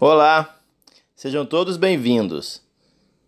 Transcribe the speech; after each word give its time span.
Olá, 0.00 0.58
sejam 1.14 1.44
todos 1.44 1.76
bem-vindos. 1.76 2.62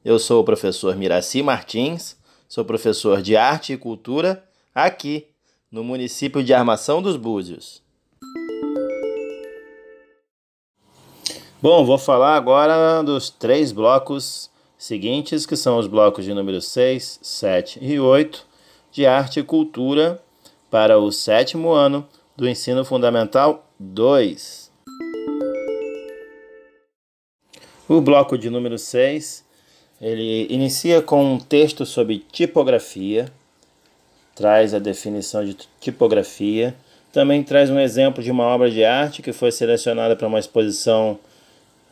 Eu 0.03 0.19
sou 0.19 0.41
o 0.41 0.45
professor 0.45 0.97
Miraci 0.97 1.43
Martins, 1.43 2.17
sou 2.49 2.65
professor 2.65 3.21
de 3.21 3.37
Arte 3.37 3.75
e 3.75 3.77
Cultura 3.77 4.49
aqui 4.75 5.27
no 5.71 5.85
município 5.85 6.43
de 6.43 6.55
Armação 6.55 7.03
dos 7.03 7.17
Búzios. 7.17 7.83
Bom, 11.61 11.85
vou 11.85 11.99
falar 11.99 12.35
agora 12.37 13.03
dos 13.03 13.29
três 13.29 13.73
blocos 13.73 14.51
seguintes, 14.81 15.45
que 15.45 15.57
são 15.57 15.79
os 15.79 15.87
blocos 15.87 16.25
de 16.25 16.33
número 16.33 16.59
6, 16.59 17.21
7 17.21 17.79
e 17.83 18.01
8 18.01 18.47
de 18.91 19.05
Arte 19.05 19.41
e 19.41 19.43
Cultura 19.43 20.19
para 20.71 20.99
o 20.99 21.13
sétimo 21.13 21.71
ano 21.71 22.09
do 22.35 22.49
Ensino 22.49 22.83
Fundamental 22.83 23.67
2. 23.79 24.71
O 27.87 28.01
bloco 28.01 28.39
de 28.39 28.49
número 28.49 28.79
6, 28.79 29.45
ele 30.01 30.47
inicia 30.49 31.03
com 31.03 31.35
um 31.35 31.39
texto 31.39 31.85
sobre 31.85 32.25
tipografia, 32.33 33.31
traz 34.35 34.73
a 34.73 34.79
definição 34.79 35.45
de 35.45 35.59
tipografia, 35.79 36.75
também 37.13 37.43
traz 37.43 37.69
um 37.69 37.79
exemplo 37.79 38.23
de 38.25 38.31
uma 38.31 38.45
obra 38.45 38.71
de 38.71 38.83
arte 38.83 39.21
que 39.21 39.35
foi 39.35 39.53
selecionada 39.53 40.17
para 40.17 40.27
uma 40.27 40.39
exposição 40.39 41.19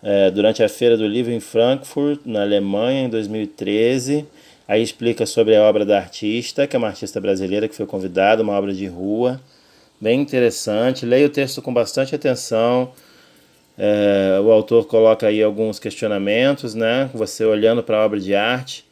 é, 0.02 0.30
durante 0.30 0.62
a 0.62 0.68
Feira 0.68 0.96
do 0.96 1.06
Livro 1.06 1.32
em 1.32 1.40
Frankfurt, 1.40 2.20
na 2.24 2.42
Alemanha, 2.42 3.04
em 3.04 3.08
2013. 3.08 4.26
Aí 4.66 4.82
explica 4.82 5.24
sobre 5.24 5.56
a 5.56 5.62
obra 5.62 5.84
da 5.84 5.96
artista, 5.96 6.66
que 6.66 6.76
é 6.76 6.78
uma 6.78 6.88
artista 6.88 7.20
brasileira 7.20 7.66
que 7.68 7.74
foi 7.74 7.86
convidada, 7.86 8.42
uma 8.42 8.52
obra 8.52 8.72
de 8.72 8.86
rua, 8.86 9.40
bem 10.00 10.20
interessante. 10.20 11.06
Leia 11.06 11.26
o 11.26 11.30
texto 11.30 11.62
com 11.62 11.72
bastante 11.72 12.14
atenção. 12.14 12.92
É, 13.78 14.40
o 14.42 14.50
autor 14.50 14.86
coloca 14.86 15.26
aí 15.26 15.42
alguns 15.42 15.78
questionamentos, 15.78 16.74
né? 16.74 17.08
Você 17.14 17.44
olhando 17.44 17.82
para 17.82 17.98
a 17.98 18.04
obra 18.04 18.20
de 18.20 18.34
arte, 18.34 18.84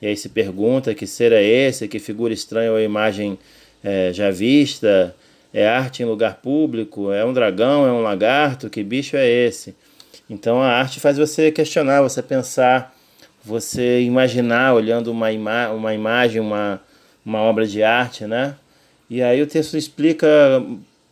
e 0.00 0.06
aí 0.06 0.16
se 0.16 0.30
pergunta 0.30 0.94
que 0.94 1.06
ser 1.06 1.30
é 1.32 1.42
esse, 1.42 1.86
que 1.86 1.98
figura 1.98 2.32
estranha 2.32 2.72
ou 2.72 2.80
imagem 2.80 3.38
é, 3.84 4.12
já 4.12 4.30
vista, 4.30 5.14
é 5.52 5.66
arte 5.66 6.02
em 6.02 6.06
lugar 6.06 6.36
público, 6.36 7.12
é 7.12 7.24
um 7.24 7.32
dragão, 7.32 7.86
é 7.86 7.92
um 7.92 8.00
lagarto, 8.00 8.70
que 8.70 8.82
bicho 8.82 9.16
é 9.16 9.28
esse? 9.28 9.74
Então 10.30 10.62
a 10.62 10.68
arte 10.68 11.00
faz 11.00 11.18
você 11.18 11.50
questionar, 11.50 12.02
você 12.02 12.22
pensar, 12.22 12.96
você 13.44 14.00
imaginar 14.00 14.74
olhando 14.74 15.10
uma, 15.10 15.32
ima 15.32 15.70
uma 15.70 15.92
imagem, 15.92 16.40
uma, 16.40 16.80
uma 17.26 17.40
obra 17.40 17.66
de 17.66 17.82
arte, 17.82 18.24
né? 18.26 18.54
E 19.10 19.20
aí 19.20 19.42
o 19.42 19.46
texto 19.46 19.76
explica 19.76 20.62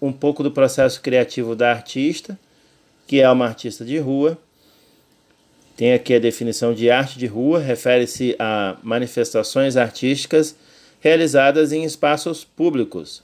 um 0.00 0.12
pouco 0.12 0.44
do 0.44 0.52
processo 0.52 1.00
criativo 1.00 1.56
da 1.56 1.72
artista, 1.72 2.38
que 3.08 3.20
é 3.20 3.28
uma 3.28 3.46
artista 3.46 3.84
de 3.84 3.98
rua. 3.98 4.38
Tem 5.76 5.92
aqui 5.92 6.14
a 6.14 6.20
definição 6.20 6.72
de 6.72 6.88
arte 6.88 7.18
de 7.18 7.26
rua, 7.26 7.58
refere-se 7.58 8.36
a 8.38 8.76
manifestações 8.84 9.76
artísticas 9.76 10.54
realizadas 11.00 11.72
em 11.72 11.82
espaços 11.82 12.44
públicos. 12.44 13.20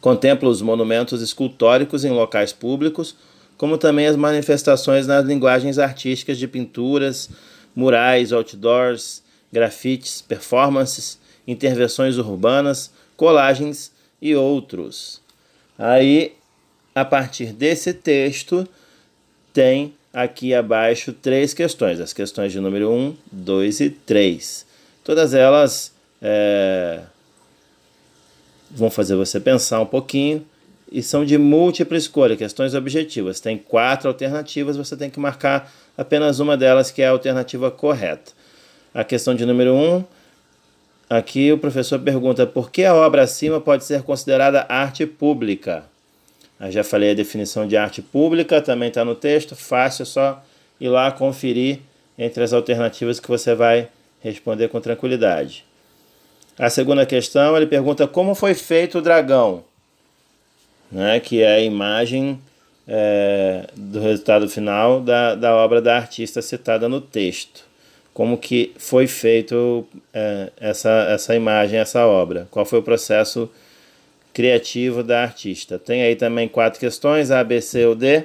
Contempla 0.00 0.48
os 0.48 0.62
monumentos 0.62 1.20
escultóricos 1.20 2.04
em 2.04 2.10
locais 2.10 2.52
públicos 2.52 3.16
como 3.56 3.78
também 3.78 4.06
as 4.06 4.16
manifestações 4.16 5.06
nas 5.06 5.24
linguagens 5.24 5.78
artísticas 5.78 6.38
de 6.38 6.48
pinturas, 6.48 7.30
murais, 7.74 8.32
outdoors, 8.32 9.22
grafites, 9.52 10.22
performances, 10.22 11.18
intervenções 11.46 12.18
urbanas, 12.18 12.90
colagens 13.16 13.92
e 14.20 14.34
outros. 14.34 15.20
Aí, 15.78 16.34
a 16.94 17.04
partir 17.04 17.52
desse 17.52 17.92
texto, 17.92 18.66
tem 19.52 19.94
aqui 20.12 20.54
abaixo 20.54 21.12
três 21.12 21.54
questões, 21.54 22.00
as 22.00 22.12
questões 22.12 22.52
de 22.52 22.60
número 22.60 22.90
1, 22.90 23.16
2 23.30 23.80
e 23.80 23.90
3. 23.90 24.66
Todas 25.02 25.34
elas 25.34 25.92
é, 26.20 27.00
vão 28.70 28.90
fazer 28.90 29.16
você 29.16 29.40
pensar 29.40 29.80
um 29.80 29.86
pouquinho 29.86 30.46
e 30.92 31.02
são 31.02 31.24
de 31.24 31.38
múltipla 31.38 31.96
escolha, 31.96 32.36
questões 32.36 32.74
objetivas. 32.74 33.40
Tem 33.40 33.56
quatro 33.56 34.08
alternativas, 34.08 34.76
você 34.76 34.94
tem 34.94 35.08
que 35.08 35.18
marcar 35.18 35.72
apenas 35.96 36.38
uma 36.38 36.56
delas 36.56 36.90
que 36.90 37.00
é 37.00 37.06
a 37.06 37.10
alternativa 37.10 37.70
correta. 37.70 38.32
A 38.92 39.02
questão 39.02 39.34
de 39.34 39.46
número 39.46 39.74
um, 39.74 40.04
aqui 41.08 41.50
o 41.50 41.56
professor 41.56 41.98
pergunta 41.98 42.46
por 42.46 42.70
que 42.70 42.84
a 42.84 42.94
obra 42.94 43.22
acima 43.22 43.58
pode 43.58 43.84
ser 43.84 44.02
considerada 44.02 44.66
arte 44.68 45.06
pública? 45.06 45.84
Eu 46.60 46.70
já 46.70 46.84
falei 46.84 47.12
a 47.12 47.14
definição 47.14 47.66
de 47.66 47.76
arte 47.76 48.02
pública, 48.02 48.60
também 48.60 48.88
está 48.88 49.04
no 49.04 49.14
texto, 49.14 49.56
fácil, 49.56 50.02
é 50.02 50.06
só 50.06 50.44
ir 50.78 50.90
lá 50.90 51.10
conferir 51.10 51.80
entre 52.18 52.44
as 52.44 52.52
alternativas 52.52 53.18
que 53.18 53.28
você 53.28 53.54
vai 53.54 53.88
responder 54.20 54.68
com 54.68 54.80
tranquilidade. 54.80 55.64
A 56.58 56.68
segunda 56.68 57.06
questão, 57.06 57.56
ele 57.56 57.66
pergunta 57.66 58.06
como 58.06 58.34
foi 58.34 58.52
feito 58.52 58.98
o 58.98 59.02
dragão 59.02 59.64
né, 60.92 61.18
que 61.18 61.42
é 61.42 61.54
a 61.54 61.60
imagem 61.60 62.38
é, 62.86 63.66
do 63.74 64.00
resultado 64.00 64.48
final 64.48 65.00
da, 65.00 65.34
da 65.34 65.56
obra 65.56 65.80
da 65.80 65.96
artista 65.96 66.42
citada 66.42 66.88
no 66.88 67.00
texto. 67.00 67.64
Como 68.12 68.36
que 68.36 68.72
foi 68.76 69.06
feito 69.06 69.86
é, 70.12 70.50
essa, 70.60 70.90
essa 71.08 71.34
imagem, 71.34 71.78
essa 71.80 72.06
obra? 72.06 72.46
Qual 72.50 72.66
foi 72.66 72.78
o 72.78 72.82
processo 72.82 73.50
criativo 74.34 75.02
da 75.02 75.22
artista? 75.22 75.78
Tem 75.78 76.02
aí 76.02 76.14
também 76.14 76.46
quatro 76.46 76.78
questões, 76.78 77.30
A, 77.30 77.42
B, 77.42 77.62
C 77.62 77.86
ou 77.86 77.94
D. 77.94 78.24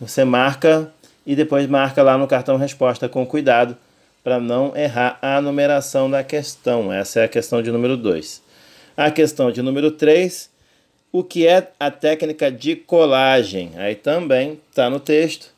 Você 0.00 0.24
marca 0.24 0.92
e 1.26 1.34
depois 1.34 1.66
marca 1.66 2.04
lá 2.04 2.16
no 2.16 2.28
cartão 2.28 2.56
resposta 2.56 3.08
com 3.08 3.26
cuidado 3.26 3.76
para 4.22 4.38
não 4.38 4.76
errar 4.76 5.18
a 5.20 5.40
numeração 5.40 6.08
da 6.08 6.22
questão. 6.22 6.92
Essa 6.92 7.20
é 7.20 7.24
a 7.24 7.28
questão 7.28 7.60
de 7.60 7.72
número 7.72 7.96
2. 7.96 8.40
A 8.96 9.10
questão 9.10 9.50
de 9.50 9.60
número 9.60 9.90
3 9.90 10.51
o 11.12 11.22
que 11.22 11.46
é 11.46 11.70
a 11.78 11.90
técnica 11.90 12.50
de 12.50 12.74
colagem? 12.74 13.72
Aí 13.76 13.94
também 13.94 14.58
está 14.70 14.88
no 14.88 14.98
texto. 14.98 15.52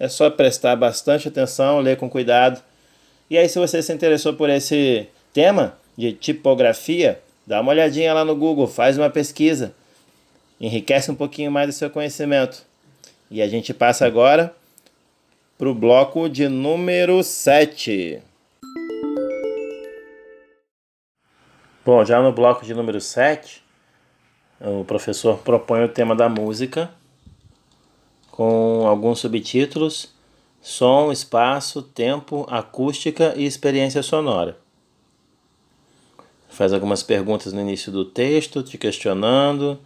É 0.00 0.08
só 0.08 0.30
prestar 0.30 0.74
bastante 0.76 1.28
atenção, 1.28 1.80
ler 1.80 1.98
com 1.98 2.08
cuidado. 2.08 2.60
E 3.28 3.36
aí, 3.36 3.48
se 3.48 3.58
você 3.58 3.82
se 3.82 3.92
interessou 3.92 4.32
por 4.32 4.48
esse 4.48 5.06
tema 5.32 5.76
de 5.96 6.12
tipografia, 6.12 7.20
dá 7.46 7.60
uma 7.60 7.72
olhadinha 7.72 8.14
lá 8.14 8.24
no 8.24 8.34
Google, 8.34 8.66
faz 8.66 8.96
uma 8.96 9.10
pesquisa, 9.10 9.74
enriquece 10.60 11.10
um 11.10 11.14
pouquinho 11.14 11.52
mais 11.52 11.68
o 11.68 11.72
seu 11.72 11.90
conhecimento. 11.90 12.64
E 13.30 13.42
a 13.42 13.48
gente 13.48 13.74
passa 13.74 14.06
agora 14.06 14.54
para 15.58 15.68
o 15.68 15.74
bloco 15.74 16.28
de 16.28 16.48
número 16.48 17.22
7. 17.22 18.20
Bom, 21.84 22.04
já 22.04 22.20
no 22.20 22.32
bloco 22.32 22.64
de 22.64 22.74
número 22.74 23.00
7, 23.00 23.63
o 24.64 24.84
professor 24.84 25.38
propõe 25.38 25.84
o 25.84 25.88
tema 25.88 26.14
da 26.14 26.28
música 26.28 26.90
com 28.30 28.86
alguns 28.86 29.20
subtítulos: 29.20 30.12
som, 30.60 31.12
espaço, 31.12 31.82
tempo, 31.82 32.46
acústica 32.50 33.34
e 33.36 33.44
experiência 33.44 34.02
sonora. 34.02 34.58
Faz 36.48 36.72
algumas 36.72 37.02
perguntas 37.02 37.52
no 37.52 37.60
início 37.60 37.92
do 37.92 38.04
texto, 38.04 38.62
te 38.62 38.78
questionando 38.78 39.78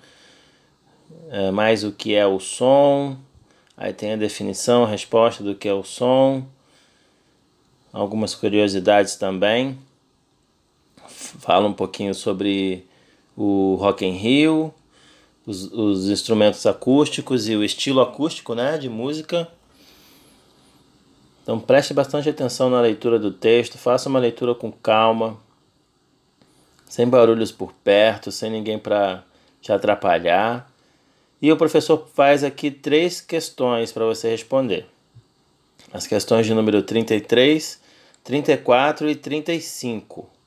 é, 1.30 1.50
mais 1.50 1.84
o 1.84 1.92
que 1.92 2.14
é 2.14 2.26
o 2.26 2.40
som. 2.40 3.16
Aí 3.76 3.92
tem 3.92 4.12
a 4.12 4.16
definição, 4.16 4.84
a 4.84 4.88
resposta 4.88 5.42
do 5.42 5.54
que 5.54 5.68
é 5.68 5.74
o 5.74 5.84
som. 5.84 6.44
Algumas 7.92 8.34
curiosidades 8.34 9.16
também. 9.16 9.78
Fala 11.06 11.68
um 11.68 11.72
pouquinho 11.72 12.14
sobre 12.14 12.87
o 13.40 13.76
Rock 13.76 14.04
in 14.04 14.16
Rio, 14.16 14.74
os, 15.46 15.70
os 15.72 16.10
instrumentos 16.10 16.66
acústicos 16.66 17.48
e 17.48 17.54
o 17.54 17.62
estilo 17.62 18.00
acústico 18.00 18.52
né, 18.52 18.76
de 18.76 18.88
música. 18.88 19.46
Então 21.44 21.60
preste 21.60 21.94
bastante 21.94 22.28
atenção 22.28 22.68
na 22.68 22.80
leitura 22.80 23.16
do 23.16 23.30
texto, 23.30 23.78
faça 23.78 24.08
uma 24.08 24.18
leitura 24.18 24.56
com 24.56 24.72
calma, 24.72 25.38
sem 26.88 27.06
barulhos 27.08 27.52
por 27.52 27.72
perto, 27.72 28.32
sem 28.32 28.50
ninguém 28.50 28.76
para 28.76 29.22
te 29.62 29.70
atrapalhar. 29.70 30.68
E 31.40 31.52
o 31.52 31.56
professor 31.56 32.08
faz 32.12 32.42
aqui 32.42 32.72
três 32.72 33.20
questões 33.20 33.92
para 33.92 34.04
você 34.04 34.28
responder. 34.28 34.84
As 35.92 36.08
questões 36.08 36.44
de 36.44 36.52
número 36.52 36.82
33, 36.82 37.80
34 38.24 39.08
e 39.08 39.14
35. 39.14 40.37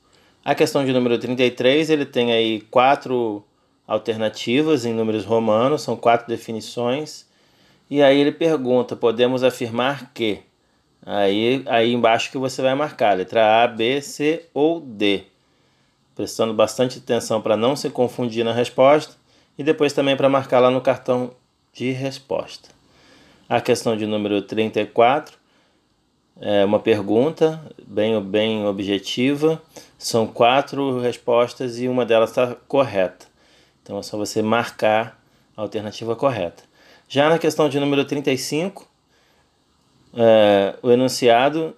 A 0.44 0.56
questão 0.56 0.84
de 0.84 0.92
número 0.92 1.20
33, 1.20 1.92
ele 1.92 2.06
tem 2.06 2.32
aí 2.32 2.62
quatro 2.62 3.44
alternativas 3.86 4.86
em 4.86 4.94
números 4.94 5.24
romanos, 5.24 5.84
são 5.84 5.96
quatro 5.96 6.28
definições. 6.28 7.28
E 7.88 8.02
aí 8.02 8.20
ele 8.20 8.32
pergunta: 8.32 8.96
podemos 8.96 9.44
afirmar 9.44 10.12
que? 10.14 10.40
Aí, 11.06 11.64
aí 11.68 11.94
embaixo 11.94 12.32
que 12.32 12.38
você 12.40 12.62
vai 12.62 12.74
marcar, 12.74 13.18
letra 13.18 13.64
A, 13.64 13.68
B, 13.68 14.02
C 14.02 14.46
ou 14.54 14.80
D. 14.80 15.26
Prestando 16.16 16.54
bastante 16.54 16.98
atenção 16.98 17.40
para 17.42 17.56
não 17.56 17.76
se 17.76 17.90
confundir 17.90 18.44
na 18.44 18.54
resposta 18.54 19.16
e 19.58 19.64
depois 19.64 19.94
também 19.94 20.18
para 20.18 20.30
marcar 20.30 20.60
lá 20.60 20.72
no 20.72 20.82
cartão 20.82 21.32
de 21.74 21.92
resposta. 21.92 22.70
A 23.48 23.62
questão 23.62 23.96
de 23.96 24.08
número 24.08 24.42
34 24.42 25.38
é 26.40 26.64
uma 26.64 26.80
pergunta 26.80 27.62
bem, 27.86 28.22
bem 28.22 28.66
objetiva. 28.66 29.62
São 29.98 30.26
quatro 30.26 31.00
respostas 31.00 31.80
e 31.80 31.88
uma 31.88 32.06
delas 32.06 32.30
está 32.32 32.56
correta. 32.68 33.28
Então 33.84 34.00
é 34.00 34.04
só 34.04 34.18
você 34.18 34.42
marcar 34.42 35.20
a 35.56 35.62
alternativa 35.62 36.16
correta. 36.16 36.64
Já 37.08 37.30
na 37.30 37.38
questão 37.38 37.68
de 37.68 37.80
número 37.80 38.06
35, 38.06 38.88
é, 40.14 40.76
o 40.82 40.92
enunciado 40.92 41.76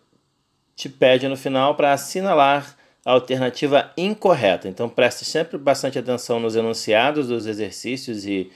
te 0.76 0.88
pede 0.90 1.28
no 1.28 1.36
final 1.36 1.76
para 1.76 1.94
assinalar 1.94 2.76
a 3.06 3.12
alternativa 3.12 3.92
incorreta. 3.98 4.68
Então 4.68 4.88
preste 4.88 5.26
sempre 5.26 5.58
bastante 5.58 6.00
atenção 6.00 6.40
nos 6.40 6.56
enunciados 6.56 7.28
dos 7.28 7.46
exercícios 7.46 8.26
e, 8.26 8.52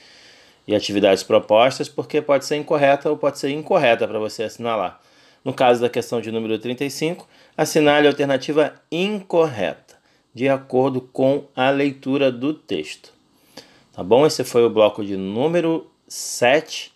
e 0.67 0.75
atividades 0.75 1.23
propostas, 1.23 1.89
porque 1.89 2.21
pode 2.21 2.45
ser 2.45 2.55
incorreta 2.55 3.09
ou 3.09 3.17
pode 3.17 3.39
ser 3.39 3.49
incorreta 3.49 4.07
para 4.07 4.19
você 4.19 4.43
assinalar. 4.43 5.01
No 5.47 5.53
caso 5.53 5.79
da 5.79 5.89
questão 5.89 6.19
de 6.19 6.29
número 6.29 6.59
35, 6.59 7.25
assinale 7.55 8.05
a 8.05 8.09
alternativa 8.09 8.73
incorreta, 8.91 9.95
de 10.33 10.49
acordo 10.49 10.99
com 10.99 11.45
a 11.55 11.69
leitura 11.69 12.29
do 12.29 12.53
texto. 12.53 13.13
Tá 13.93 14.03
bom? 14.03 14.25
Esse 14.25 14.43
foi 14.43 14.65
o 14.65 14.69
bloco 14.69 15.05
de 15.05 15.15
número 15.15 15.89
7. 16.05 16.91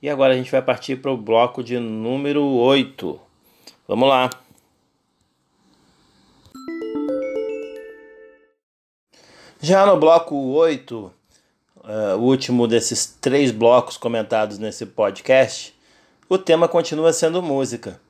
E 0.00 0.08
agora 0.08 0.34
a 0.34 0.36
gente 0.36 0.52
vai 0.52 0.62
partir 0.62 0.94
para 1.02 1.10
o 1.10 1.16
bloco 1.16 1.64
de 1.64 1.80
número 1.80 2.44
8. 2.44 3.18
Vamos 3.88 4.08
lá. 4.08 4.30
Já 9.60 9.84
no 9.84 9.98
bloco 9.98 10.36
8, 10.36 10.96
uh, 10.96 11.12
eh, 11.88 12.14
o 12.14 12.20
último 12.20 12.68
desses 12.68 13.04
três 13.20 13.50
blocos 13.50 13.96
comentados 13.96 14.60
nesse 14.60 14.86
podcast, 14.86 15.75
o 16.28 16.36
tema 16.36 16.66
continua 16.66 17.12
sendo 17.12 17.42
música. 17.42 18.00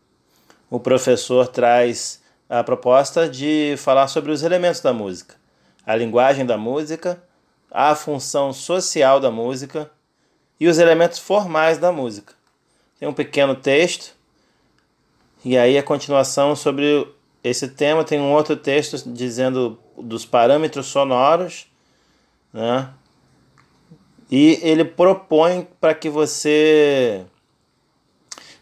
O 0.71 0.81
professor 0.81 1.49
traz 1.49 2.23
a 2.49 2.65
proposta 2.65 3.29
de 3.29 3.75
falar 3.79 4.09
sobre 4.09 4.33
os 4.33 4.43
elementos 4.43 4.81
da 4.81 4.93
música, 4.93 5.35
a 5.85 5.95
linguagem 5.95 6.47
da 6.47 6.57
música, 6.57 7.23
a 7.71 7.95
função 7.95 8.53
social 8.53 9.21
da 9.21 9.31
música 9.31 9.91
e 10.59 10.67
os 10.67 10.79
elementos 10.79 11.19
formais 11.19 11.79
da 11.79 11.93
música. 11.93 12.35
Tem 12.99 13.09
um 13.09 13.13
pequeno 13.13 13.55
texto 13.55 14.15
e 15.45 15.57
aí 15.59 15.77
a 15.77 15.83
continuação 15.83 16.57
sobre 16.57 17.07
esse 17.45 17.69
tema 17.69 18.03
tem 18.03 18.19
um 18.19 18.33
outro 18.33 18.57
texto 18.57 19.09
dizendo 19.09 19.79
dos 19.97 20.25
parâmetros 20.25 20.87
sonoros, 20.87 21.67
né? 22.53 22.89
E 24.29 24.59
ele 24.63 24.85
propõe 24.85 25.69
para 25.81 25.95
que 25.95 26.09
você 26.09 27.25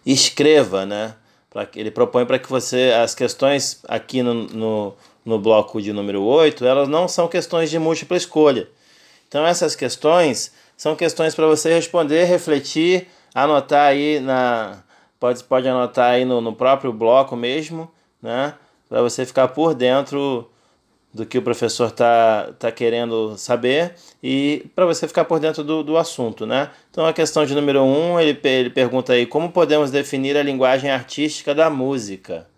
escreva, 0.04 0.84
né? 0.84 1.14
Ele 1.76 1.90
propõe 1.90 2.26
para 2.26 2.38
que 2.38 2.48
você. 2.48 2.92
As 3.00 3.14
questões 3.14 3.80
aqui 3.86 4.22
no, 4.22 4.34
no, 4.34 4.94
no 5.24 5.38
bloco 5.38 5.80
de 5.80 5.92
número 5.92 6.22
8, 6.22 6.64
elas 6.64 6.88
não 6.88 7.06
são 7.06 7.28
questões 7.28 7.70
de 7.70 7.78
múltipla 7.78 8.16
escolha. 8.16 8.68
Então, 9.28 9.46
essas 9.46 9.76
questões 9.76 10.52
são 10.76 10.96
questões 10.96 11.34
para 11.34 11.46
você 11.46 11.72
responder, 11.72 12.24
refletir, 12.24 13.08
anotar 13.34 13.88
aí 13.88 14.20
na. 14.20 14.82
Pode, 15.20 15.42
pode 15.44 15.68
anotar 15.68 16.10
aí 16.10 16.24
no, 16.24 16.40
no 16.40 16.52
próprio 16.52 16.92
bloco 16.92 17.36
mesmo, 17.36 17.90
né? 18.20 18.54
Para 18.88 19.00
você 19.00 19.24
ficar 19.24 19.48
por 19.48 19.74
dentro 19.74 20.50
do 21.14 21.24
que 21.24 21.38
o 21.38 21.42
professor 21.42 21.86
está 21.86 22.52
tá 22.58 22.72
querendo 22.72 23.38
saber 23.38 23.94
e 24.20 24.68
para 24.74 24.84
você 24.84 25.06
ficar 25.06 25.24
por 25.24 25.38
dentro 25.38 25.62
do, 25.62 25.84
do 25.84 25.96
assunto, 25.96 26.44
né? 26.44 26.70
Então 26.90 27.06
a 27.06 27.12
questão 27.12 27.46
de 27.46 27.54
número 27.54 27.82
1, 27.82 27.84
um, 27.84 28.20
ele, 28.20 28.36
ele 28.42 28.68
pergunta 28.68 29.12
aí 29.12 29.24
como 29.24 29.52
podemos 29.52 29.92
definir 29.92 30.36
a 30.36 30.42
linguagem 30.42 30.90
artística 30.90 31.54
da 31.54 31.70
música? 31.70 32.48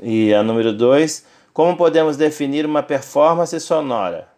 E 0.00 0.32
a 0.32 0.44
número 0.44 0.72
2, 0.72 1.26
como 1.52 1.76
podemos 1.76 2.16
definir 2.16 2.64
uma 2.64 2.80
performance 2.80 3.58
sonora? 3.58 4.28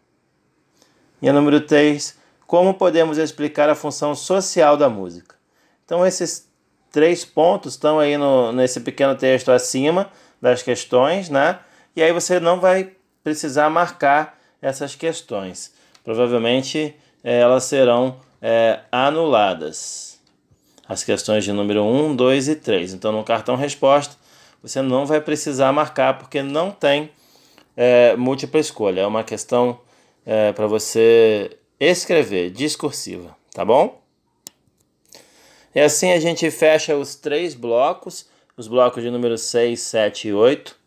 E 1.21 1.29
a 1.29 1.33
número 1.33 1.61
3, 1.61 2.17
como 2.47 2.73
podemos 2.73 3.19
explicar 3.19 3.69
a 3.69 3.75
função 3.75 4.15
social 4.15 4.79
da 4.79 4.89
música? 4.89 5.37
Então 5.85 6.07
esses 6.07 6.49
três 6.91 7.23
pontos 7.23 7.75
estão 7.75 8.01
aí 8.01 8.17
no, 8.17 8.51
nesse 8.51 8.81
pequeno 8.81 9.15
texto 9.15 9.53
acima 9.53 10.11
das 10.41 10.63
questões, 10.63 11.29
né? 11.29 11.59
E 11.95 12.03
aí 12.03 12.13
você 12.13 12.41
não 12.41 12.61
vai 12.61 12.93
precisar 13.23 13.69
marcar 13.69 14.39
essas 14.61 14.95
questões. 14.95 15.73
Provavelmente 16.05 16.95
é, 17.23 17.41
elas 17.41 17.65
serão 17.65 18.17
é, 18.41 18.81
anuladas. 18.91 20.19
As 20.89 21.05
questões 21.05 21.45
de 21.45 21.53
número 21.53 21.83
1, 21.85 22.17
2 22.17 22.49
e 22.49 22.57
3. 22.57 22.95
Então, 22.95 23.13
no 23.13 23.23
cartão 23.23 23.57
resposta, 23.57 24.17
você 24.63 24.83
não 24.83 25.07
vai 25.07 25.21
precisar 25.21 25.73
marcar 25.73 26.19
porque 26.19 26.43
não 26.43 26.71
tem 26.71 27.11
é, 27.77 28.17
múltipla 28.17 28.61
escolha. 28.61 29.03
É 29.03 29.07
uma 29.07 29.25
questão 29.25 29.81
é, 30.27 30.53
para 30.53 30.67
você 30.67 31.57
escrever, 31.79 32.51
discursiva, 32.51 33.37
tá 33.53 33.65
bom? 33.65 34.01
E 35.75 35.81
assim 35.81 36.13
a 36.13 36.21
gente 36.21 36.51
fecha 36.51 36.97
os 36.97 37.15
três 37.15 37.55
blocos, 37.55 38.29
os 38.57 38.69
blocos 38.69 39.03
de 39.03 39.11
número 39.11 39.39
6, 39.39 39.81
7 39.81 40.29
e 40.29 40.35
8 40.35 40.82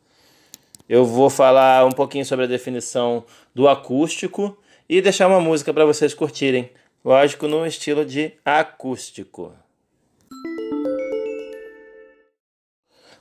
eu 0.87 1.05
vou 1.05 1.29
falar 1.29 1.85
um 1.85 1.91
pouquinho 1.91 2.25
sobre 2.25 2.45
a 2.45 2.47
definição 2.47 3.23
do 3.53 3.67
acústico 3.67 4.55
e 4.87 5.01
deixar 5.01 5.27
uma 5.27 5.41
música 5.41 5.73
para 5.73 5.85
vocês 5.85 6.13
curtirem. 6.13 6.69
Lógico, 7.03 7.47
no 7.47 7.65
estilo 7.65 8.05
de 8.05 8.33
acústico. 8.43 9.53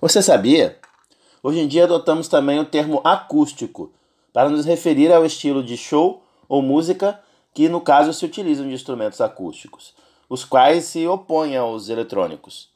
Você 0.00 0.20
sabia? 0.20 0.78
Hoje 1.42 1.60
em 1.60 1.68
dia 1.68 1.84
adotamos 1.84 2.28
também 2.28 2.58
o 2.58 2.64
termo 2.64 3.00
acústico 3.04 3.92
para 4.32 4.50
nos 4.50 4.66
referir 4.66 5.12
ao 5.12 5.24
estilo 5.24 5.62
de 5.62 5.76
show 5.76 6.22
ou 6.48 6.60
música 6.60 7.20
que, 7.54 7.68
no 7.68 7.80
caso, 7.80 8.12
se 8.12 8.24
utilizam 8.24 8.66
de 8.66 8.74
instrumentos 8.74 9.20
acústicos, 9.20 9.94
os 10.28 10.44
quais 10.44 10.84
se 10.84 11.06
opõem 11.06 11.56
aos 11.56 11.88
eletrônicos. 11.88 12.68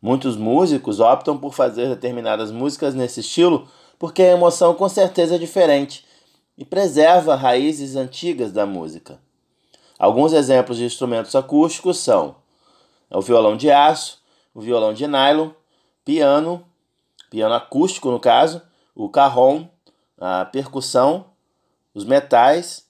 Muitos 0.00 0.36
músicos 0.36 1.00
optam 1.00 1.36
por 1.36 1.54
fazer 1.54 1.88
determinadas 1.88 2.50
músicas 2.50 2.94
nesse 2.94 3.20
estilo 3.20 3.68
porque 4.00 4.22
a 4.22 4.32
emoção 4.32 4.74
com 4.74 4.88
certeza 4.88 5.34
é 5.34 5.38
diferente 5.38 6.06
e 6.56 6.64
preserva 6.64 7.36
raízes 7.36 7.96
antigas 7.96 8.50
da 8.50 8.64
música. 8.64 9.20
Alguns 9.98 10.32
exemplos 10.32 10.78
de 10.78 10.84
instrumentos 10.84 11.36
acústicos 11.36 11.98
são 11.98 12.36
o 13.10 13.20
violão 13.20 13.58
de 13.58 13.70
aço, 13.70 14.18
o 14.54 14.60
violão 14.62 14.94
de 14.94 15.06
nylon, 15.06 15.50
piano, 16.02 16.64
piano 17.28 17.54
acústico 17.54 18.10
no 18.10 18.18
caso, 18.18 18.62
o 18.94 19.10
carrom, 19.10 19.68
a 20.18 20.46
percussão, 20.46 21.26
os 21.92 22.02
metais, 22.02 22.86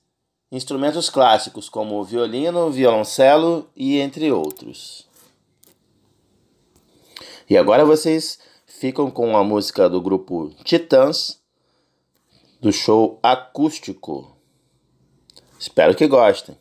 instrumentos 0.53 1.11
clássicos 1.11 1.69
como 1.69 1.99
o 1.99 2.05
violino, 2.05 2.71
violoncelo 2.71 3.69
e 3.75 3.99
entre 3.99 4.31
outros. 4.31 5.09
E 7.49 7.59
agora 7.59 7.85
vocês 7.85 8.39
ficam 8.81 9.09
com 9.11 9.37
a 9.37 9.45
música 9.45 9.91
do 9.91 10.01
grupo 10.01 10.55
Titãs, 10.65 11.39
do 12.63 12.73
show 12.73 13.19
acústico. 13.23 14.35
Espero 15.59 15.95
que 15.95 16.07
gostem. 16.07 16.57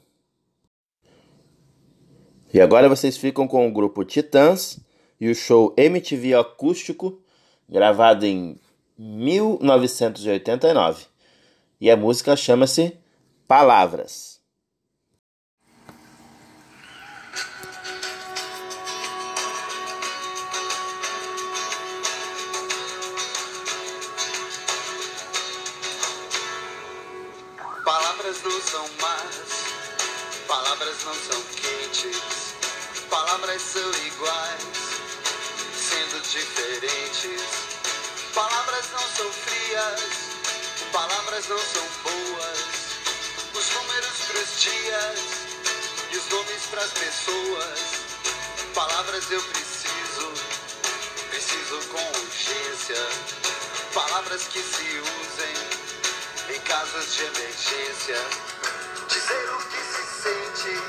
E 2.53 2.59
agora 2.59 2.89
vocês 2.89 3.15
ficam 3.15 3.47
com 3.47 3.65
o 3.65 3.71
grupo 3.71 4.03
Titãs 4.03 4.81
e 5.17 5.29
o 5.29 5.35
show 5.35 5.73
MTV 5.77 6.35
Acústico, 6.35 7.21
gravado 7.69 8.25
em 8.25 8.59
1989. 8.97 11.05
E 11.79 11.89
a 11.89 11.95
música 11.95 12.35
chama-se 12.35 12.97
Palavras. 13.47 14.38
Palavras 30.99 31.03
não 31.05 31.15
são 31.15 31.43
quentes, 31.55 32.17
palavras 33.09 33.61
são 33.61 33.89
iguais, 34.05 34.63
sendo 35.75 36.21
diferentes. 36.21 37.41
Palavras 38.33 38.85
não 38.91 38.99
são 38.99 39.31
frias, 39.31 40.01
palavras 40.91 41.47
não 41.47 41.57
são 41.57 41.83
boas. 42.03 42.59
Os 43.53 43.69
números 43.75 44.17
pros 44.27 44.61
dias 44.61 45.19
e 46.11 46.17
os 46.17 46.29
nomes 46.29 46.65
pras 46.69 46.91
pessoas. 46.91 47.79
Palavras 48.73 49.31
eu 49.31 49.41
preciso, 49.41 50.33
preciso 51.29 51.79
com 51.89 52.19
urgência. 52.19 53.07
Palavras 53.93 54.43
que 54.43 54.61
se 54.61 55.01
usem 55.01 56.55
em 56.55 56.59
casos 56.61 57.15
de 57.15 57.23
emergência. 57.23 58.17
Dizer 59.07 59.49
o 59.53 59.57
que 59.69 59.78
se 60.19 60.23
sente, 60.23 60.81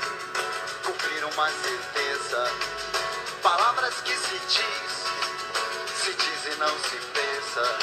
cumprir 0.83 1.23
uma 1.23 1.49
sentença. 1.49 2.51
Palavras 3.41 3.93
que 4.01 4.13
se 4.13 4.39
diz, 4.39 4.91
se 6.03 6.13
diz 6.13 6.53
e 6.53 6.55
não 6.59 6.69
se 6.79 6.97
pensa. 7.13 7.77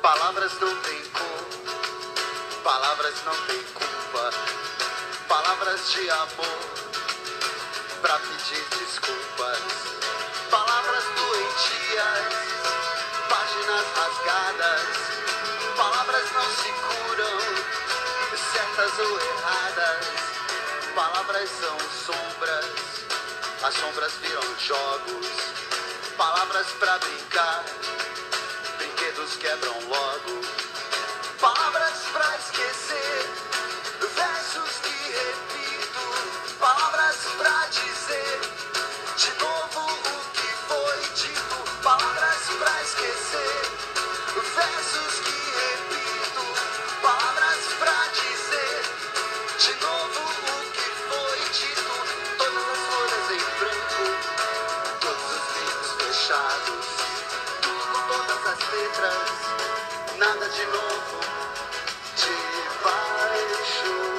Palavras 0.00 0.52
não 0.60 0.76
têm 0.82 1.02
cor, 1.08 2.62
palavras 2.62 3.14
não 3.24 3.34
têm 3.46 3.62
culpa, 3.74 4.30
palavras 5.28 5.90
de 5.90 6.10
amor 6.10 6.74
pra 8.00 8.18
pedir 8.18 8.62
desculpas, 8.78 9.93
páginas 13.28 13.86
rasgadas, 13.96 14.86
palavras 15.76 16.32
não 16.32 16.50
se 16.50 16.72
curam, 16.72 17.38
certas 18.52 18.98
ou 18.98 19.20
erradas, 19.20 20.06
palavras 20.94 21.50
são 21.60 21.78
sombras, 22.06 22.66
as 23.62 23.74
sombras 23.74 24.12
viram 24.22 24.58
jogos, 24.58 25.26
palavras 26.16 26.66
pra 26.78 26.98
brincar 26.98 27.64
brinquedos 28.78 29.36
quebram 29.36 29.74
logo. 29.88 30.40
Palavras 31.40 31.94
pra 32.12 32.36
esquecer, 32.36 33.30
versos 34.14 34.70
que 34.82 35.12
repito, 35.12 36.56
palavras 36.58 37.16
pra 37.36 37.66
dizer 37.66 37.93
De 49.64 49.72
novo 49.76 50.20
o 50.20 50.70
que 50.72 50.90
foi 51.08 51.38
dito, 51.54 51.94
todas 52.36 52.64
as 52.68 52.80
folhas 52.84 53.30
em 53.30 53.42
branco, 53.58 54.04
todos 55.00 55.24
os 55.32 55.44
livros 55.56 55.92
fechados, 56.02 56.86
tudo 57.62 57.82
com 57.86 58.00
todas 58.12 58.42
as 58.46 58.60
letras, 58.74 59.24
nada 60.18 60.46
de 60.50 60.66
novo 60.66 61.18
de 62.14 62.34
debaixo. 62.52 64.13